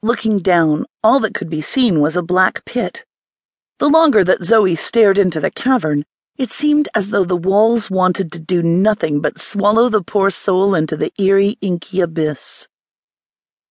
Looking 0.00 0.38
down, 0.38 0.86
all 1.02 1.18
that 1.20 1.34
could 1.34 1.50
be 1.50 1.60
seen 1.60 2.00
was 2.00 2.14
a 2.14 2.22
black 2.22 2.64
pit. 2.64 3.04
The 3.80 3.88
longer 3.88 4.22
that 4.22 4.44
Zoe 4.44 4.76
stared 4.76 5.18
into 5.18 5.40
the 5.40 5.50
cavern, 5.50 6.04
it 6.36 6.52
seemed 6.52 6.88
as 6.94 7.10
though 7.10 7.24
the 7.24 7.34
walls 7.34 7.90
wanted 7.90 8.30
to 8.30 8.38
do 8.38 8.62
nothing 8.62 9.20
but 9.20 9.40
swallow 9.40 9.88
the 9.88 10.00
poor 10.00 10.30
soul 10.30 10.76
into 10.76 10.96
the 10.96 11.12
eerie, 11.18 11.58
inky 11.60 12.00
abyss. 12.00 12.68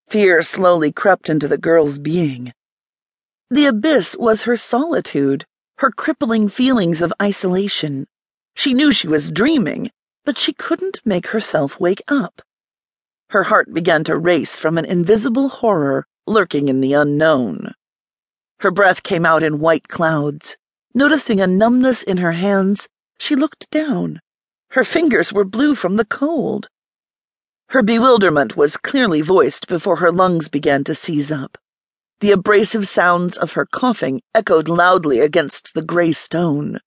Fear 0.09 0.41
slowly 0.41 0.91
crept 0.91 1.29
into 1.29 1.47
the 1.47 1.57
girl's 1.57 1.97
being. 1.97 2.51
The 3.49 3.67
abyss 3.67 4.17
was 4.17 4.43
her 4.43 4.57
solitude, 4.57 5.45
her 5.77 5.91
crippling 5.91 6.49
feelings 6.49 7.01
of 7.01 7.13
isolation. 7.21 8.05
She 8.53 8.73
knew 8.73 8.91
she 8.91 9.07
was 9.07 9.31
dreaming, 9.31 9.91
but 10.25 10.37
she 10.37 10.51
couldn't 10.51 10.99
make 11.05 11.27
herself 11.27 11.79
wake 11.79 12.01
up. 12.09 12.41
Her 13.29 13.43
heart 13.43 13.73
began 13.73 14.03
to 14.03 14.17
race 14.17 14.57
from 14.57 14.77
an 14.77 14.83
invisible 14.83 15.47
horror 15.47 16.05
lurking 16.27 16.67
in 16.67 16.81
the 16.81 16.93
unknown. 16.93 17.73
Her 18.59 18.71
breath 18.71 19.03
came 19.03 19.25
out 19.25 19.43
in 19.43 19.59
white 19.59 19.87
clouds. 19.87 20.57
Noticing 20.93 21.39
a 21.39 21.47
numbness 21.47 22.03
in 22.03 22.17
her 22.17 22.31
hands, 22.31 22.89
she 23.19 23.35
looked 23.35 23.69
down. 23.69 24.19
Her 24.71 24.83
fingers 24.83 25.31
were 25.31 25.43
blue 25.43 25.75
from 25.75 25.95
the 25.95 26.05
cold. 26.05 26.69
Her 27.69 27.83
bewilderment 27.83 28.57
was 28.57 28.77
clearly 28.77 29.21
voiced 29.21 29.67
before 29.67 29.97
her 29.97 30.11
lungs 30.11 30.47
began 30.47 30.83
to 30.85 30.95
seize 30.95 31.31
up. 31.31 31.57
The 32.19 32.31
abrasive 32.31 32.87
sounds 32.87 33.37
of 33.37 33.53
her 33.53 33.65
coughing 33.65 34.21
echoed 34.33 34.67
loudly 34.67 35.19
against 35.19 35.73
the 35.73 35.83
gray 35.83 36.13
stone. 36.13 36.79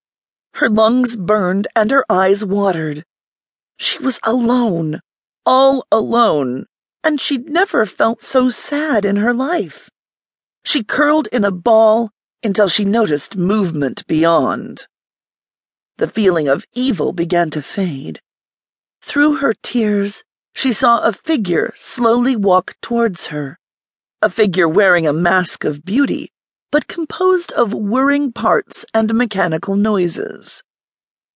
Her 0.55 0.69
lungs 0.69 1.17
burned 1.17 1.69
and 1.77 1.91
her 1.91 2.05
eyes 2.11 2.45
watered. 2.45 3.05
She 3.77 3.99
was 3.99 4.19
alone, 4.25 5.01
all 5.47 5.87
alone, 5.93 6.67
and 7.03 7.21
she'd 7.21 7.49
never 7.49 7.87
felt 7.87 8.23
so 8.23 8.51
sad 8.51 9.05
in 9.05 9.17
her 9.17 9.33
life. 9.33 9.89
She 10.65 10.85
curled 10.85 11.27
in 11.29 11.45
a 11.45 11.51
ball 11.51 12.11
until 12.43 12.69
she 12.69 12.85
noticed 12.85 13.37
movement 13.37 14.07
beyond. 14.07 14.87
The 15.99 16.09
feeling 16.09 16.49
of 16.49 16.65
evil 16.73 17.13
began 17.13 17.51
to 17.51 17.63
fade. 17.63 18.21
Through 19.03 19.37
her 19.37 19.55
tears, 19.63 20.25
she 20.55 20.73
saw 20.73 21.01
a 21.01 21.13
figure 21.13 21.73
slowly 21.77 22.37
walk 22.37 22.77
towards 22.83 23.27
her, 23.27 23.59
a 24.23 24.29
figure 24.29 24.69
wearing 24.69 25.07
a 25.07 25.13
mask 25.13 25.65
of 25.65 25.85
beauty, 25.85 26.33
but 26.71 26.87
composed 26.87 27.53
of 27.53 27.73
whirring 27.73 28.33
parts 28.33 28.85
and 28.93 29.15
mechanical 29.15 29.77
noises. 29.77 30.63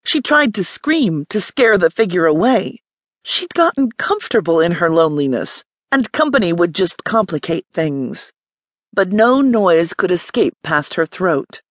She 0.04 0.20
tried 0.20 0.54
to 0.54 0.64
scream 0.64 1.24
to 1.30 1.40
scare 1.40 1.78
the 1.78 1.90
figure 1.90 2.26
away. 2.26 2.82
She'd 3.24 3.54
gotten 3.54 3.90
comfortable 3.92 4.60
in 4.60 4.72
her 4.72 4.90
loneliness, 4.90 5.64
and 5.90 6.12
company 6.12 6.52
would 6.52 6.74
just 6.74 7.04
complicate 7.04 7.66
things. 7.72 8.32
But 8.92 9.12
no 9.12 9.40
noise 9.40 9.94
could 9.94 10.10
escape 10.10 10.54
past 10.62 10.94
her 10.94 11.06
throat. 11.06 11.62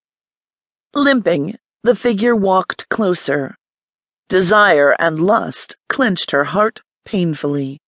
Limping, 0.95 1.57
the 1.83 1.95
figure 1.95 2.35
walked 2.35 2.89
closer. 2.89 3.55
Desire 4.29 4.95
and 4.97 5.19
lust 5.19 5.77
clenched 5.89 6.31
her 6.31 6.45
heart 6.45 6.81
painfully. 7.05 7.79